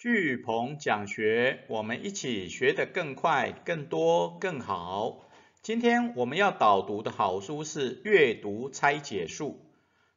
[0.00, 5.28] 巨鹏讲学，我们一起学得更快、更多、更好。
[5.60, 9.60] 今天我们要导读的好书是《阅读拆解术》，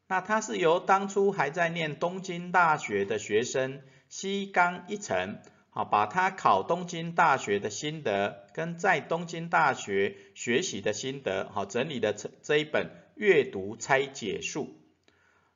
[0.08, 12.86] 那它是由当初还在念东京大学的学生西冈一成，好，把他考东京大学的心得跟在东京大学学习的心得，好整理的这这一本
[13.18, 14.64] 《阅读拆解术》。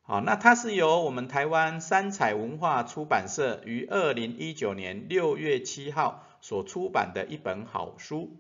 [0.10, 8.38] 好，那它是由我们台湾三彩文化出版社于二零一九年六月七号所出版的一本好书。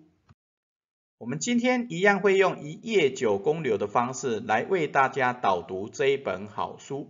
[1.17, 7.09] 我们今天一样会用一页九公流的方式来为大家导读这一本好书。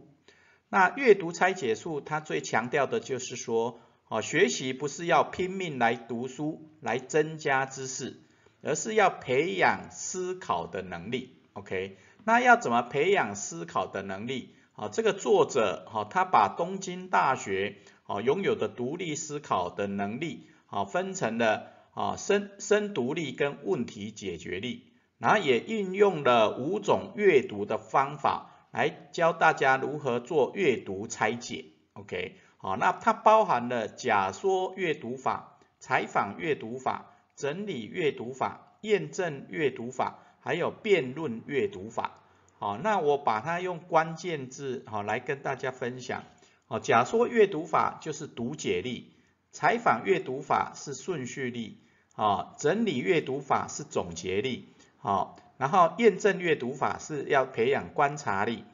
[0.69, 8.19] 那阅读拆解术，它最强调的就是说，哦，学习不是要拼命来读书来增加知识，
[8.63, 11.35] 而是要培养思考的能力。
[11.53, 11.97] OK。
[12.23, 14.53] 那要怎么培养思考的能力？
[14.77, 31.65] 啊，这个作者哈，他把东京大学啊拥有的独立思考的能力啊分成了啊深深独立跟问题解决力，然后也运用了五种阅读的方法来教大家如何做阅读拆解。
[31.93, 40.19] OK，好，那它包含了假说阅读法、采访阅读法、整理阅读法、验证阅读法。
[40.39, 42.21] 还有辩论阅读法，
[42.59, 46.23] 好，那我把它用关键字好来跟大家分享。
[46.65, 49.13] 好，假说阅读法就是读解力，
[49.51, 51.77] 采访阅读法是顺序力，
[52.13, 58.65] 好，整理阅读法是总结力，好，然后验证阅读法是要培养观察力，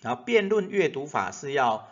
[0.00, 1.86] 然后辩论阅读法是要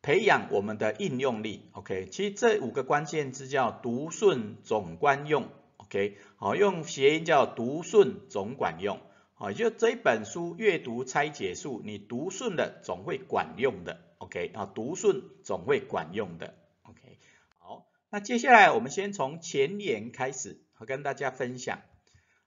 [0.00, 1.68] 培养我们的应用力。
[1.72, 5.48] OK，其实这五个关键字叫读顺总观用。
[5.76, 9.00] OK，好，用谐音叫读顺总管用，
[9.40, 17.20] 好，就这一本书阅读拆解术，你读顺了总会管用的，OK，啊，读顺总会管用的，OK，
[17.56, 21.82] 好，那接下来我们先从前言开始，和跟大家分享，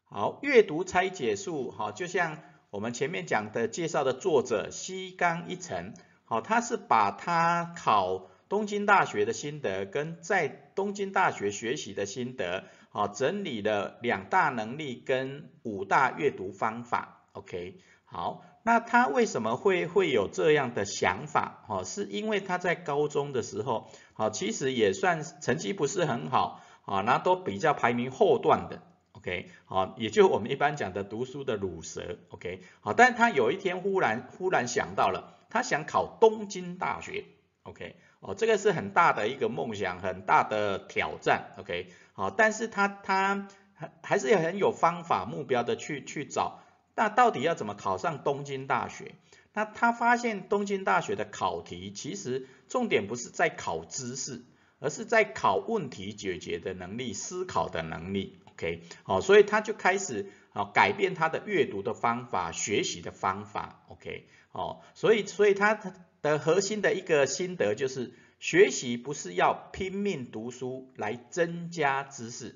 [0.04, 2.40] 好，阅读拆解术，好，就像
[2.72, 5.94] 我们前面讲的介绍的作者西冈一成，
[6.26, 12.66] 好，他是把他考东京大学的心得跟在东京大学学习的心得。
[12.94, 21.64] 好，整理了两大能力跟五大阅读方法，OK，好，那他为什么会会有这样的想法？
[21.70, 28.82] 哦，是因为他在高中的时候，好，其实也算成绩不是很好，啊，那都比较排名后段的
[29.14, 37.24] ，OK，好，也就我们一般讲的读书的乳蛇，OK，好，但他有一天忽然忽然想到了，他想考东京大学
[37.64, 41.88] ，OK，哦，这个是很大的一个梦想，很大的挑战，OK。
[42.14, 46.60] 好，但是他他还还是很有方法目标的去去找，
[46.94, 49.16] 那到底要怎么考上东京大学？
[49.54, 54.44] 那他发现东京大学的考题其实重点不是在考知识，
[54.80, 58.40] 而是在考问题解决的能力、思考的能力。
[58.52, 63.84] OK，好，所以他就开始啊改变他的阅读的方法、学习的方法。
[63.88, 65.80] OK，好，所以所以他
[66.22, 68.14] 的核心的一个心得就是。
[68.42, 72.56] 学习不是要拼命读书来增加知识，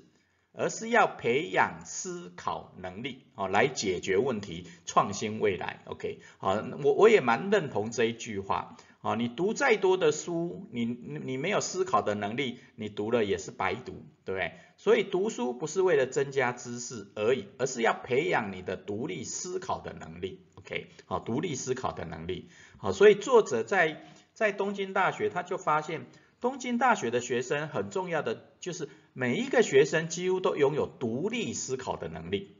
[0.52, 5.82] 而是要培养思考能力，哦，来解决问题，创新未来。
[5.84, 8.76] OK，好，我我也蛮认同这一句话。
[9.00, 14.54] 啊，你读再多的书，你你没有思考的能力，你读了也是白读，对不对？
[14.76, 20.40] 所以读书不是为了增加知识而已，而是要培养你的独立思考的能力。
[20.56, 22.48] OK，好，独立思考的能力。
[22.76, 24.02] 好，所以作者在。
[24.36, 26.04] 在东京大学，他就发现
[26.42, 32.58] 东京大学的学生很重要的就是每一个学生几乎都拥有独立思考的能力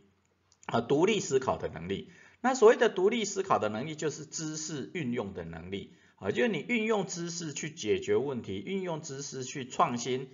[0.65, 2.10] 啊，独立思考的能力。
[2.41, 10.31] 那所谓的独立思考的能力，就是知识运用的能力啊，就是你运用知识去解决问题，运用知识去创新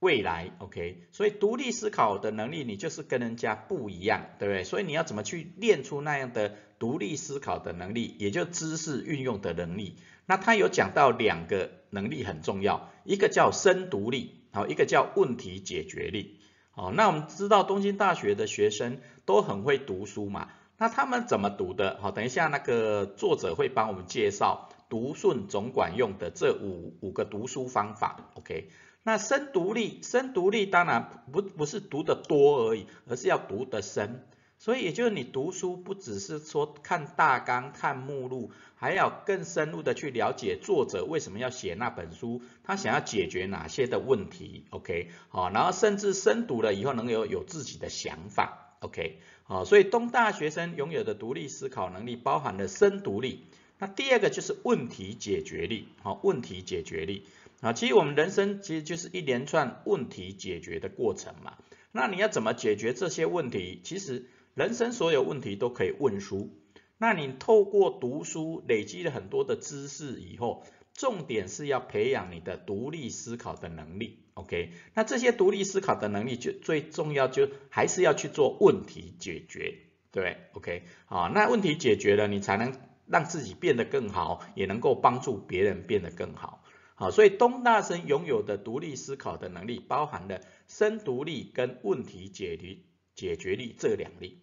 [0.00, 0.50] 未来。
[0.58, 4.64] OK，所以独立思考的能力，你就是跟人家不一样，对不对？
[4.64, 9.98] 所以你要怎么去练出那样的独立思考的能力，也就知识运用的能力。
[10.26, 16.40] 那他有讲到两个能力很重要，一个叫深独立，好，一个叫问题解决力。
[16.72, 22.00] 好，那我们知道东京大学的学生都很会读书嘛，那他们怎么读的？
[22.02, 28.28] 好，等一下那个作者会帮我们介绍读顺总管用的这五五个读书方法。
[28.34, 28.70] OK，
[29.04, 34.26] 那深读力，深读力当然不不是读得多而已，而是要读得深。
[34.62, 53.42] 所以也就是你读书不只是说看大纲、看目录，还要更深入的去了解作者为什么要写那本书，他想要解决哪些的问题，OK，好，然后甚至深读了以后能有有自己的想法，OK，好，所以东大学生拥有的独立思考能力包含了深读力，
[53.80, 57.26] 那第二个就是问题解决力，好，问题解决力
[57.62, 61.54] 啊，其实我们人生其实就是一连串问题解决的过程嘛。
[61.94, 63.80] 那你要怎么解决这些问题？
[63.84, 64.24] 其实
[64.54, 66.50] 人生所有问题都可以问书。
[66.98, 70.64] 那你透过读书累积了很多的知识以后，
[70.94, 74.20] 重点是要培养你的独立思考的能力。
[74.34, 79.78] OK，那这些独立思考的能力就最重要，就还是要去做问题解决，
[80.10, 82.72] 对？OK，好，那问题解决了，你才能
[83.06, 86.62] 让自己变得更好，也能够帮助别人变得更好。
[86.94, 92.78] 好，所以东大生拥有的独立思考的能力，包含了深独立跟问题解决
[93.14, 94.42] 解决力这两力。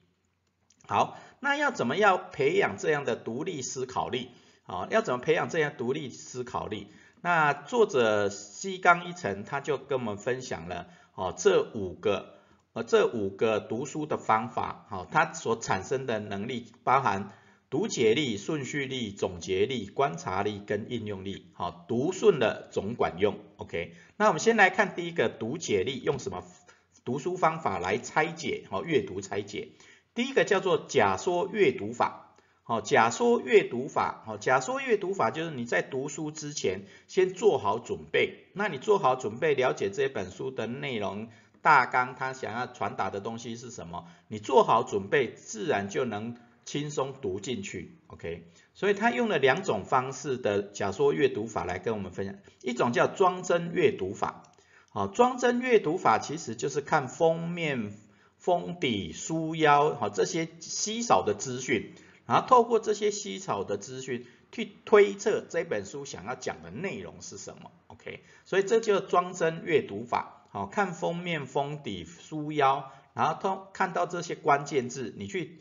[0.88, 4.30] 好，那要怎么样培养这样的独立思考力？
[4.64, 6.88] 好，要怎么培养这样独立思考力？
[7.22, 12.36] 那作者西冈一成他就跟我们分享了哦这五个
[12.74, 17.34] 呃这五个读书的方法，好，它所产生的能力包含
[17.70, 23.94] 读解力、顺序力、总结力、观察力跟应用力，好，读顺了总管用，OK。
[24.18, 26.44] 那我们先来看第一个读解力，用什么
[27.10, 28.68] 读书方法来拆解？
[28.70, 29.70] 好，阅读拆解，
[30.14, 32.36] 第一个叫做假说阅读法。
[32.62, 41.30] 好，假说阅读法，好，假说阅读法就是你在读书之前先做好准备，那你做好准备，了解这本书的内容
[41.64, 48.44] 大纲，他想要传达的东西是什么，你做好准备，自然就能轻松读进去，OK。
[48.76, 54.44] 所以他用了两种方式的假说阅读法来跟我们分享，一种叫装帧阅读法，
[54.90, 57.94] 好，装帧阅读法其实就是看封面、
[58.38, 61.94] 封底、书腰，好，这些稀少的资讯。
[62.26, 68.24] 然后透过这些稀少的资讯去推测这本书想要讲的内容是什么，OK？
[68.46, 75.60] 所以这就是装帧阅读法，好看封面、封底、书腰，然后通看到这些关键字，你去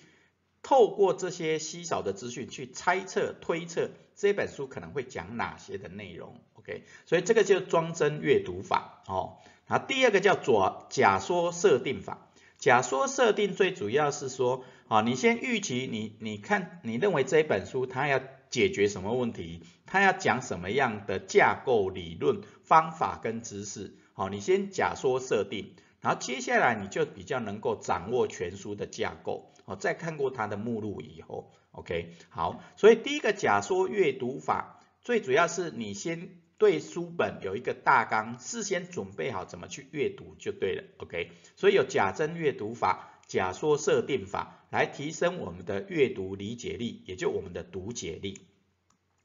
[0.69, 6.85] 透过这些稀少的资讯去猜测、推测这本书可能会讲哪些的内容，OK？
[7.07, 9.39] 所以这个就装帧阅读法，哦。
[9.67, 12.29] 然后第二个叫做假说设定法，
[12.59, 14.63] 假说设定最主要是说。
[14.89, 19.63] 啊，你先预期你，你看，你认为这本书它要解决什么问题？
[19.85, 23.95] 它要讲什么样的架构、理论、方法跟知识？
[24.15, 29.53] 好，你先假说设定，然后接下来你就比较能够掌握全书的架构。
[29.69, 43.15] 哦，再看过它的目录以后，OK，好，所以第一个假说阅读法，最主要是你先对书本有一个大纲，事先准备好怎么去阅读就对了，OK，所以有假真阅读法。
[43.27, 48.41] 假说设定法来提升我们的阅读理解力，也就我们的读解力。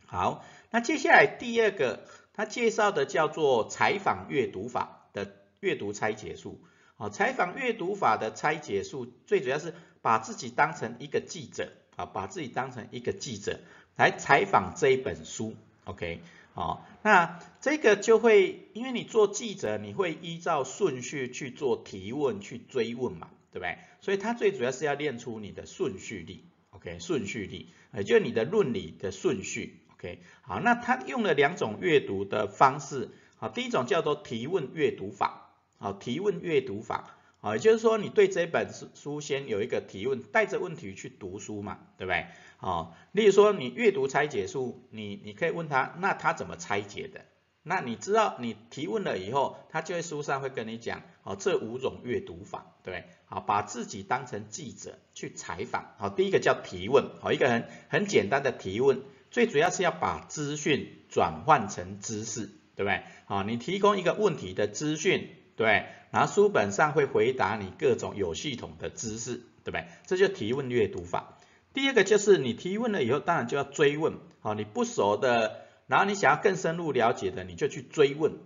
[0.06, 6.66] 好，那接下来第二个，他介绍的叫做采访阅读法的阅读拆解术。
[6.98, 9.74] 好，采访阅读法的拆解术，最主要是
[10.04, 13.60] 把自己当成一个记者，啊，把自己当成一个记者
[13.96, 15.56] 来采访这一本书。
[15.86, 16.22] OK，
[16.54, 23.32] 好，那这个就会，因为你做记者，你会依照顺序去做提问，去追问嘛。
[23.54, 23.78] 对不对？
[24.02, 30.24] 所以它最主要是要练出你的顺序力，OK，顺序力，也就是你的论理的顺序，OK。
[30.42, 42.28] 好，那它用了两种阅读的方式，好，第一种叫做提问阅读法，好，提问阅读法，啊，也就是说你对这本书书先有一个提问，带着问题去读书嘛，对不对？
[42.56, 47.26] 好，例如说你阅读拆解书，你你可以问他，那他怎么拆解的？
[47.62, 62.46] 那你知道你提问了以后，他就会书上会跟你讲，哦，这五种阅读法，对，好，把自己当成记者去采访，好，第一个叫提问，好，一个很很简单的提问，最主要是要把资讯转换成知识，
[62.78, 63.04] 对不对？
[63.26, 69.86] 好，你提供一个问题的资讯，对，然后书本上会回答你各种有系统的知识，对不对？
[70.06, 71.38] 这就提问阅读法。
[71.74, 75.62] 第二个就是你提问了以后，当然就要追问，好，你不熟的。
[75.86, 78.38] 然后你想要更深入了解的，你就去追问，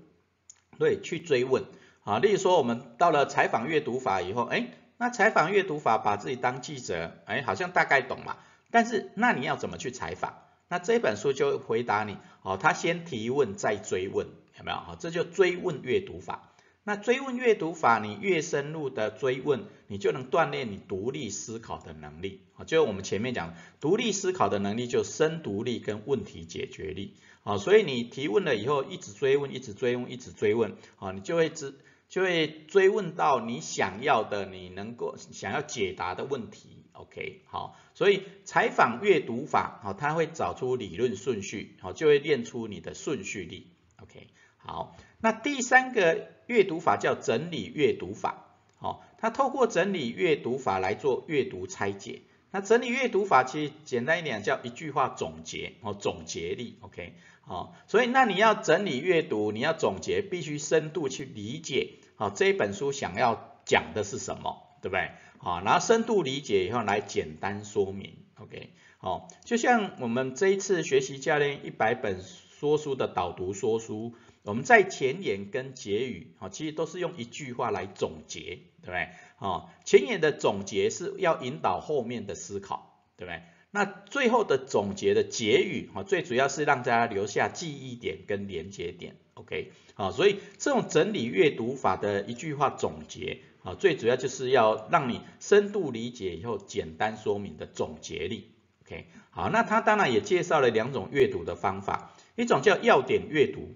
[0.80, 1.66] 对，去追问
[2.04, 2.18] 啊。
[2.18, 8.38] 例如说，我们到了采访阅读法以后，哎，那采访阅读法把自己当记者，哎，好像大概懂嘛。
[8.72, 10.34] 但是那你要怎么去采访？
[10.68, 14.78] 那这本书就回答你，哦，他先提问再追问，有没有？
[14.78, 16.47] 好，这就追问阅读法。
[16.88, 22.39] 那追问阅读法，你越深入的追问，你就能锻炼你独立思考的能力。
[22.56, 27.15] 啊，就我们前面讲，独立思考的能力就深独立跟问题解决力。
[27.44, 31.75] 啊，所以你提问了以后，一直追问，一直追问，一直追问，啊，你就会知，
[32.08, 36.86] 就会追问到你想要的，你能够想要解答的问题。
[36.94, 43.67] OK，好，所以采访阅读法，好，它会找出理论顺序，好，就会练出你的顺序力。
[44.01, 46.28] OK，好，那第三个。
[46.48, 48.46] 阅读法叫整理阅读法，
[48.78, 52.22] 好，它透过整理阅读法来做阅读拆解。
[52.52, 65.12] 那整理阅读法其实简单一点叫一句话总结哦，总结力，OK，好，所以那你要整理阅读，你要总结，必须深度去理解，好这一本书想要讲的是什么，对不对？
[65.40, 68.70] 好，然后深度理解以后来简单说明，OK，
[69.00, 74.14] 好，就像我们这一次学习教练一百本说书的导读说书。
[74.48, 79.10] 我们在前言跟结语，啊，其实都是用一句话来总结，对不对？
[79.39, 83.42] 啊，前言的总结是要引导后面的思考，对不对？
[83.72, 89.74] 那最后的总结的结语，哈，最主要是让大家留下记忆点跟连接点，OK？
[89.96, 98.54] 好，所以这种整理阅读法的一句话总结，啊，最主要就是要让你深度理解以后简单说明的总结力
[98.86, 99.08] ，OK？
[99.30, 103.75] 好，那他当然也介绍了两种阅读的方法，一种叫要点阅读。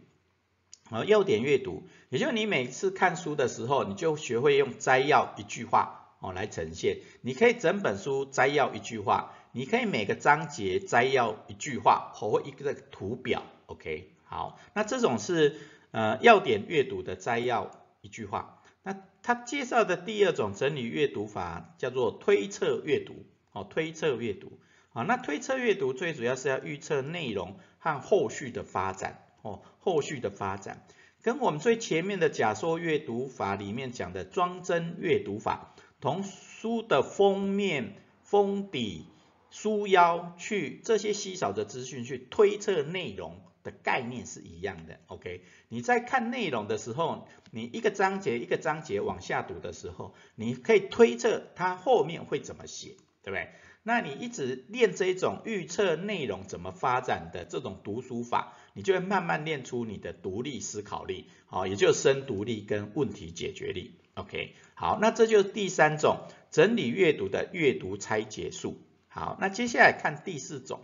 [0.92, 6.98] 啊，要点阅读，也就是你每次看书的时候，你就学会用摘要一句话哦来呈现。
[7.22, 13.44] 你可以整本书摘要一句话，你可以每个章节摘要一句话或一个图表。
[13.68, 15.56] OK，好，那这种是
[15.92, 17.72] 呃要点阅读的摘要
[18.02, 18.62] 一句话。
[18.84, 23.26] 那他介绍的第二种整理阅读法叫做推测阅读。
[23.54, 24.60] 哦，推测阅读。
[24.92, 29.24] 啊，那推测阅读最主要是要预测内容和后续的发展。
[29.42, 30.86] 哦，后续的发展
[31.22, 39.06] 跟我们最前面的假说阅读法里面讲的装帧阅读法，从书的封面、封底、
[39.50, 45.00] 书腰去这些稀少的资讯去推测内容的概念是一样的。
[45.08, 53.50] OK，你在看内容的时候，你一个章节一个章节往下读的时候，你可以推测它后面会怎么写，对不对？
[53.84, 63.96] 那你一直练这种预测内容怎么发展的这种读书法，你就会慢慢练出你的独立思考力，好，也就是深独立跟问题解决力。
[64.13, 68.82] OK，好，那这就是第三种整理阅读的阅读拆解术。
[69.08, 70.82] 好，那接下来看第四种，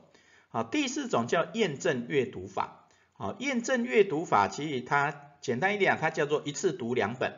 [0.49, 2.87] 好，第四种叫验证阅读法。
[3.13, 7.33] 好，验证阅读法其实它简单一点，它叫做一次读两本，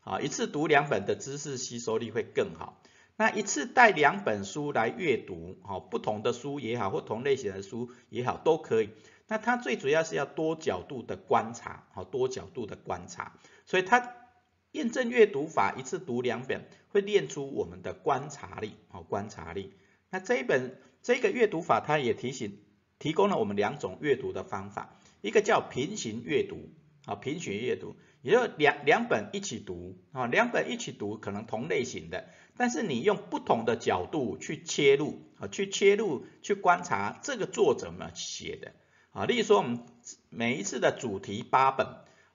[0.00, 2.82] 好，一次读两本的知识吸收力会更好。
[3.16, 8.90] 那一次带两本书来阅读，好，不同的书也好，或同类型的书也好，都可以。
[9.30, 13.38] 那它最主要是要多角度的观察，好，多角度的观察。
[13.64, 14.16] 所以它
[14.72, 19.72] 验证阅读法，一次读两本，会练出我们的观察力，好，观察力。
[20.10, 22.58] 那这一本这个阅读法，它也提醒
[22.98, 26.68] 提供了我们两种阅读的方法，一个叫平行阅读，
[27.04, 32.28] 啊，平行阅读，也就两两本一起读，啊，两本一起读，可能同类型的。
[32.56, 38.72] 但是你用不同的角度去切入啊，去切入去观察这个作者么写的
[39.12, 39.80] 啊，例如说我们
[40.28, 41.86] 每一次的主题八本，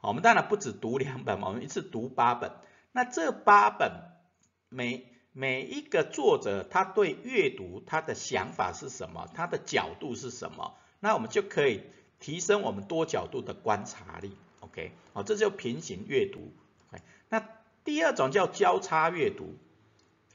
[0.01, 2.51] 我们当然不止读两本，我们一次读八本。
[2.91, 3.91] 那这八本
[4.69, 11.81] 每每一个作者他对阅读他的想法是什么，他的角度是什么，那我们就可以
[12.19, 14.31] 提升我们多角度的观察力。
[14.59, 16.53] OK，好，这就平行阅读。
[17.29, 17.47] 那
[17.83, 19.55] 第二种叫交叉阅读。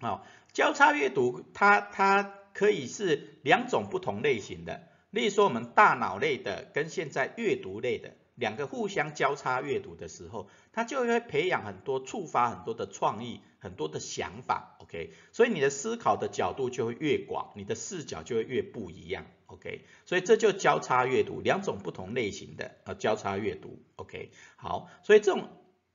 [0.00, 2.22] 好，交叉阅读，它它
[2.54, 25.48] 可以是两种不同类型的，例如说我们大脑类的跟现在阅读类的两个互相交叉阅读的时候，它就会培养很多触发很多的创意，很多的想法，OK，所以你的思考的角度就会越广，你的视角就会越不一样，OK，所以这就交叉阅读，两种不同类型的呃交叉阅读，OK，好，所以这种。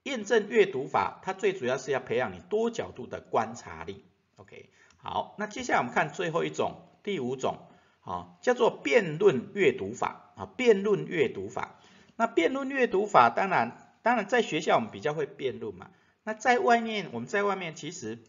[0.05, 4.05] 验证阅读法，它最主要是要培养你多角度的观察力。
[4.35, 7.57] OK，好，那接下来我们看最后一种，第五种，
[8.05, 10.21] 啊，叫做辩论阅读法。
[10.35, 11.79] 啊，辩论阅读法。
[12.17, 15.89] 那辩论阅读法，当然，当然在学校我们比较会辩论嘛。
[16.23, 18.19] 那在外面，我们在外面其实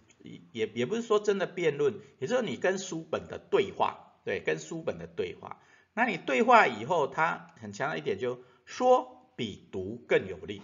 [0.52, 5.58] 也也不是说真的辩论，也就是你跟书本的对话，对，跟书本的对话。
[5.94, 10.62] 那你对话以后，它很强的一点，就说比读更有力。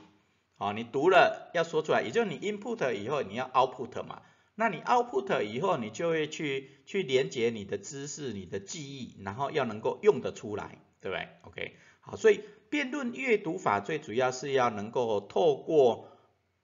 [0.58, 4.22] 啊，你读了要说出来，也就是你 input 以后你要 output 嘛，
[4.54, 16.08] 那你 output 以后你就会去去连接你的知识、你的记忆，然后要能够用得出来，对不对？OK，好，所以辩论阅读法最主要是要能够透过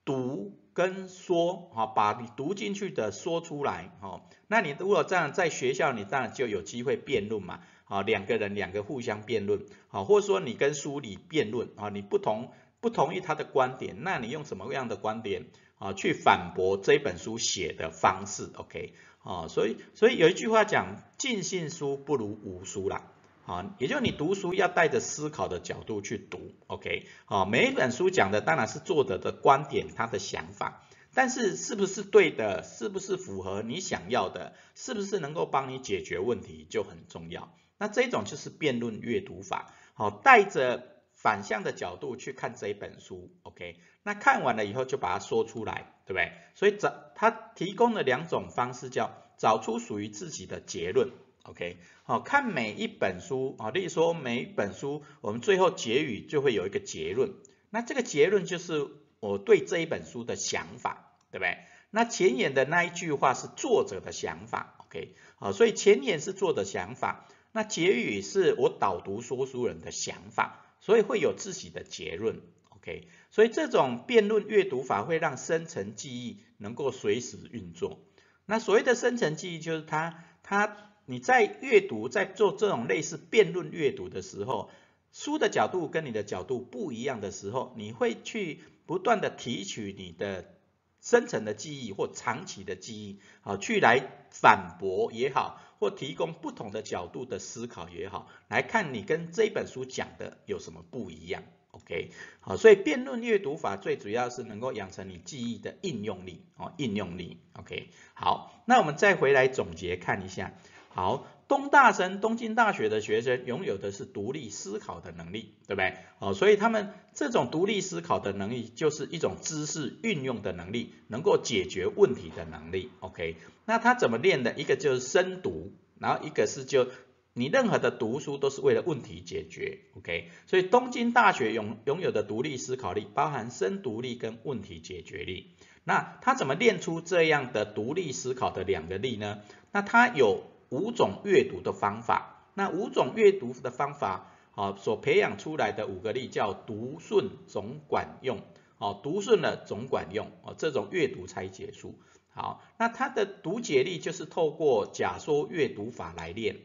[0.05, 12.51] 读跟说，哈，把你读进去的说出来，哈，那你如果这样在学校，你当然就有机会辩论嘛，啊，两个人两个互相辩论，啊，或者说你跟书里辩论，啊，你不同。
[12.81, 15.47] 不同意他的观点，那你用什么样的观点
[15.79, 18.93] 啊去反驳这本书写的方式？OK，
[19.23, 23.11] 啊，所以所以有一句话讲，尽信书不如无书啦，
[23.47, 30.83] 啊，也就是你读书要带着思考的角度去读，OK，啊，每一本书讲的当然是作者的观点，他的想法。
[31.11, 37.51] 但是是不是对的，是不是符合你想要的，是不是能够帮你解决问题就很重要。
[37.79, 43.75] 那这种就是辩论阅读法，好，带着反向的角度去看这一本书，OK？
[44.03, 46.31] 那看完了以后就把它说出来，对不对？
[46.55, 51.11] 所以找他提供了两种方式，叫找出属于自己的结论
[51.43, 51.77] ，OK？
[52.03, 57.33] 好，看每一本书啊，例如说每一本书，我们最后结语就会有一个结论，
[57.69, 58.87] 那这个结论就是
[59.19, 61.57] 我对这一本书的想法，对不对？
[61.91, 65.15] 那前言的那一句话是作者的想法，OK？
[65.35, 67.25] 好，所以前言是作者想法。
[67.51, 73.07] 那结语是我导读说书人的想法，所以会有自己的结论，OK？
[73.29, 77.99] 所以这种辩论阅读法会让深层记忆能够随时运作。
[78.45, 84.69] 那所谓的深层记忆，就是它它你在阅读在做这种类似辩论阅读的时候，
[85.11, 90.55] 书的角度跟你的角度不一样的时候，你会去不断的提取你的
[91.01, 95.61] 深层的记忆或长期的记忆，好去来反驳也好。
[95.79, 102.11] 或提供不同的角度的思考也好，来看你跟这本书讲的有什么不一样，OK？
[102.41, 107.89] 好，所以辩论阅读法最主要是能够养成你记忆的应用力哦，应用力，OK？
[108.13, 110.53] 好，那我们再回来总结看一下，
[110.89, 111.25] 好。
[111.49, 115.97] 东大生，东京大学的学生拥有的是独立思考的能力，对不对？
[116.19, 122.91] 哦，所以他们这种独立思考的能力就是一种知识运用的能力，能够解决问题的能力。
[122.99, 124.53] OK，那他怎么练的？
[124.53, 126.87] 一个就是深读，然后一个是就
[127.33, 129.79] 你任何的读书都是为了问题解决。
[129.97, 135.55] OK，所以东京大学拥拥有的独立思考力包含深读力跟问题解决力。
[135.83, 139.39] 那他怎么练出这样的独立思考的两个力呢？
[139.71, 140.43] 那他有。
[140.69, 148.39] 五种阅读的方法，那五种阅读的方法，啊，所培养出来的五个力叫读顺总管用，
[148.77, 151.99] 哦，读顺了总管用，哦，这种阅读拆解术。
[152.29, 156.57] 好，那它的读解力就是透过假说阅读法来练，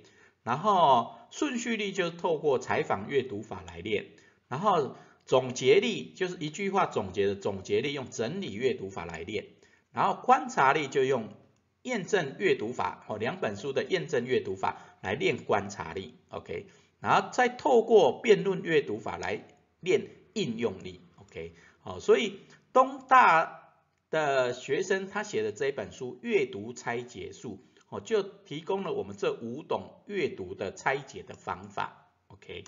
[0.43, 4.07] 然后顺序力就是透过采访阅读法来练，
[4.49, 9.47] 然后总结力就是一句话总结的总结力用整理阅读法来练，
[9.93, 11.31] 然后观察力就用。
[11.85, 16.67] 验证阅读法哦，两本书的验证阅读法来练观察力，OK，
[16.99, 19.45] 然后再透过辩论阅读法来
[19.81, 22.41] 练应用力，OK，好，所以
[22.73, 23.71] 东大
[24.09, 27.59] 的学生他写的这一本书《阅读拆解术》
[27.91, 32.65] 哦，就提供了我们这五种阅读的拆解的方法，OK，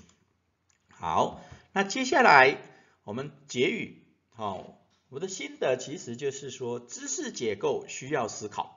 [0.90, 1.40] 好，
[1.72, 2.59] 那接下来
[3.02, 8.75] 我们结语，好，我的心得其实就是说，知识结构需要思考。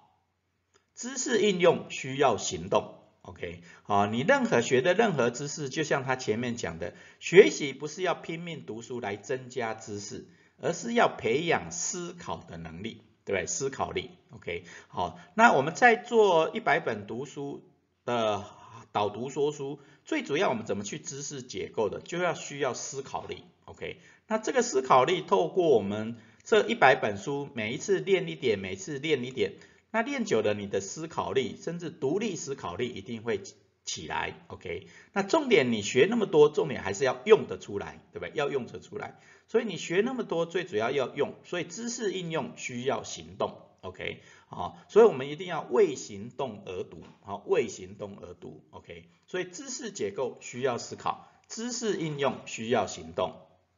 [1.00, 10.28] 知识应用需要行动，OK，好，你任何学的任何知识，就像他前面讲的，学习不是要拼命读书来增加知识，
[10.62, 13.48] 而是要培养思考的能力，对不对？
[13.48, 17.64] 思考力，OK，好，那我们在做一百本读书
[18.04, 18.44] 的
[18.92, 29.54] 导读说书，最主要我们怎么去知识结构的，就要需要思考力，OK，那这个思考力透过我们这一百本书，每一次练一点，每次练一点。
[29.92, 33.42] 那练久了，你的思考力，甚至独立思考力一定会
[33.84, 34.88] 起来，OK？
[35.14, 38.32] 那重点你学那么多，重点还是要用得出来，对不对？
[38.36, 44.22] 要用得出来，所以你学那么多，最主要要用，所以知识应用需要行动，OK？
[44.48, 49.10] 好，所以我们一定要为行动而读，好，为行动而读，OK？
[49.26, 53.34] 所以知识结构需要思考，知识应用需要行动，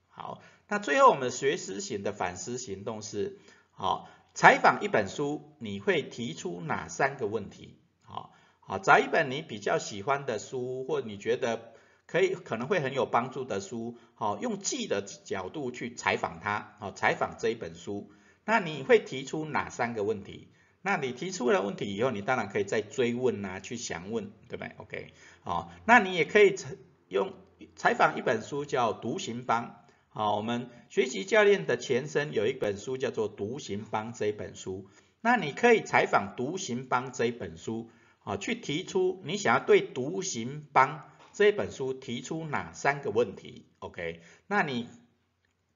[0.09, 3.39] 好，那最后我们学思型的反思行动是，
[3.71, 4.09] 好。
[4.33, 7.77] 采访一本书，你会提出哪三个问题？
[8.01, 11.73] 好，好找一本你比较喜欢的书，或你觉得
[12.07, 18.09] 可以可能会很有帮助的书，好，用记的角度去采访它，好，采访这一本书，
[18.45, 20.47] 那你会提出哪三个问题？
[20.81, 26.75] 那你提出了问题以后，你当然可以再追问啊，去详问，对不对？OK，好，那你也可以采
[27.09, 27.33] 用
[27.75, 29.65] 采访一本书叫《独行帮》。
[30.13, 34.89] 好，我们学习教练的前身有一本书叫做《独行帮》这一本书，
[35.21, 37.89] 那你可以采访《独行帮》这一本书，
[38.25, 40.97] 啊，去提出你想要对《独行帮》
[41.31, 44.19] 这一本书提出哪三个问题？OK？
[44.47, 44.89] 那你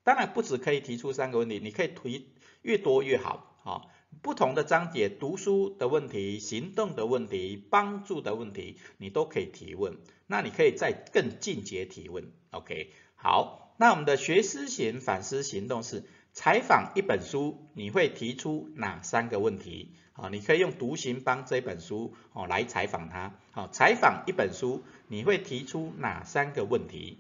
[0.04, 2.28] 当然不只可以提出三个问题，你可以提
[2.62, 3.88] 越多越好，啊，
[4.22, 12.92] 不同的章节，读书的问题、行动的问题、帮助的问题，你都可以提问，那你可以再更进阶提问，OK？
[13.16, 13.62] 好。
[13.78, 19.94] 那我们的学思行反思行动是采访一本书，你会提出哪三个问题？
[20.14, 23.38] 好，你可以用《读行帮》这本书哦来采访它。
[23.52, 27.20] 好，采访一本书，你会提出哪三个问题？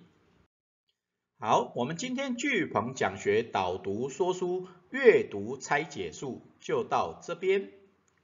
[1.37, 4.67] 好，我们今天巨鹏讲学导读说书。
[4.91, 7.69] 阅读拆解术就到这边，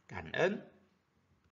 [0.07, 0.61] 感恩。